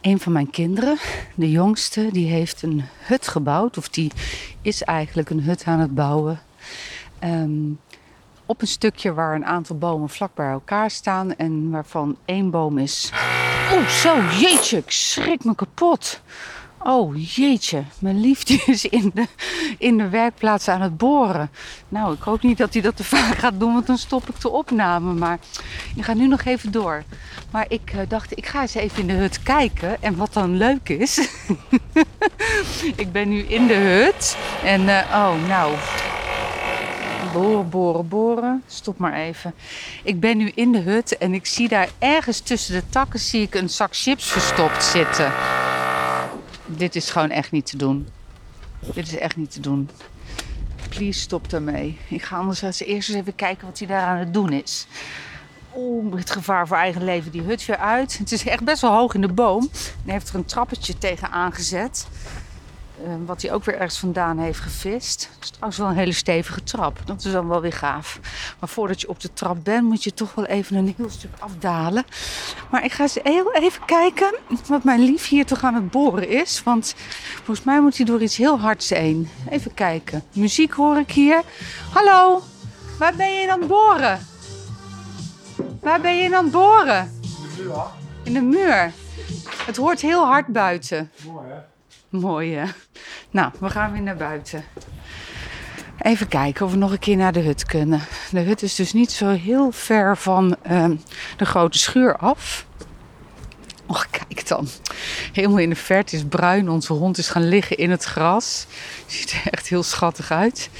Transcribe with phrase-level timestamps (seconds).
[0.00, 0.98] een van mijn kinderen,
[1.34, 3.78] de jongste, die heeft een hut gebouwd.
[3.78, 4.12] Of die
[4.62, 6.40] is eigenlijk een hut aan het bouwen.
[7.18, 7.72] Ehm,
[8.46, 11.36] op een stukje waar een aantal bomen vlak bij elkaar staan.
[11.36, 13.12] En waarvan één boom is.
[13.72, 16.20] Oeh, zo, jeetje, ik schrik me kapot.
[16.82, 19.26] Oh jeetje, mijn liefde is in de,
[19.78, 21.50] in de werkplaats aan het boren.
[21.88, 24.40] Nou, ik hoop niet dat hij dat te vaak gaat doen, want dan stop ik
[24.40, 25.12] de opname.
[25.12, 25.38] Maar
[25.96, 27.02] ik ga nu nog even door.
[27.50, 30.02] Maar ik uh, dacht, ik ga eens even in de hut kijken.
[30.02, 31.18] En wat dan leuk is.
[32.96, 34.36] ik ben nu in de hut.
[34.64, 35.74] En uh, oh, nou.
[37.32, 38.62] Boren, boren, boren.
[38.66, 39.54] Stop maar even.
[40.02, 43.42] Ik ben nu in de hut en ik zie daar ergens tussen de takken zie
[43.42, 45.32] ik een zak chips verstopt zitten
[46.76, 48.08] dit is gewoon echt niet te doen.
[48.94, 49.90] Dit is echt niet te doen.
[50.88, 51.98] Please stop daarmee.
[52.08, 54.86] Ik ga anders als eerst eens even kijken wat hij daar aan het doen is.
[55.76, 57.30] Oeh, het gevaar voor eigen leven.
[57.30, 58.18] Die hut weer uit.
[58.18, 59.62] Het is echt best wel hoog in de boom.
[59.62, 62.08] En hij heeft er een trappetje tegen aangezet.
[63.04, 65.28] Uh, wat hij ook weer ergens vandaan heeft gevist.
[65.34, 67.00] Het is trouwens wel een hele stevige trap.
[67.04, 68.20] Dat is dan wel weer gaaf.
[68.58, 71.30] Maar voordat je op de trap bent, moet je toch wel even een heel stuk
[71.38, 72.04] afdalen.
[72.70, 74.34] Maar ik ga eens heel even kijken
[74.66, 76.62] wat mijn lief hier toch aan het boren is.
[76.62, 76.94] Want
[77.34, 79.28] volgens mij moet hij door iets heel hards heen.
[79.48, 80.22] Even kijken.
[80.32, 81.42] Muziek hoor ik hier.
[81.92, 82.42] Hallo,
[82.98, 84.26] waar ben je aan het boren?
[85.80, 87.20] Waar ben je aan het boren?
[87.22, 87.82] In de muur.
[88.22, 88.92] In de muur.
[89.66, 91.10] Het hoort heel hard buiten.
[91.24, 91.58] Mooi hè?
[92.08, 92.64] Mooi hè?
[93.30, 94.64] Nou, we gaan weer naar buiten.
[96.02, 98.00] Even kijken of we nog een keer naar de hut kunnen.
[98.30, 100.90] De hut is dus niet zo heel ver van uh,
[101.36, 102.66] de grote schuur af.
[103.86, 104.68] Och, kijk dan.
[105.32, 106.68] Helemaal in de verte is bruin.
[106.68, 108.66] Onze hond is gaan liggen in het gras.
[109.06, 110.70] Ziet er echt heel schattig uit.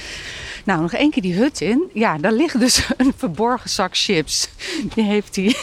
[0.65, 1.89] Nou, nog één keer die hut in.
[1.93, 4.49] Ja, daar ligt dus een verborgen zak chips.
[4.93, 5.55] Die heeft hij.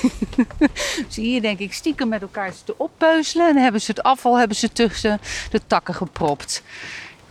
[1.09, 3.49] Zie je, denk ik, stiekem met elkaar te oppeuzelen.
[3.49, 5.21] En hebben ze het afval hebben ze tussen
[5.51, 6.63] de takken gepropt.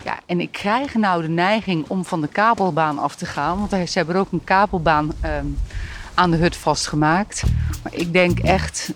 [0.08, 3.58] Ja, en ik krijg nou de neiging om van de kabelbaan af te gaan.
[3.58, 5.58] Want ze hebben ook een kabelbaan um,
[6.14, 7.44] aan de hut vastgemaakt.
[7.84, 8.92] Maar ik denk echt,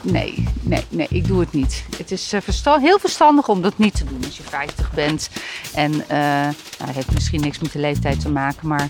[0.00, 1.84] nee, nee, nee, ik doe het niet.
[1.96, 5.30] Het is verstand, heel verstandig om dat niet te doen als je 50 bent.
[5.74, 6.54] En uh, nou,
[6.86, 8.68] dat heeft misschien niks met de leeftijd te maken.
[8.68, 8.88] Maar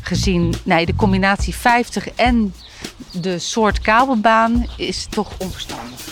[0.00, 2.54] gezien nee, de combinatie 50 en
[3.12, 6.09] de soort kabelbaan is toch onverstandig.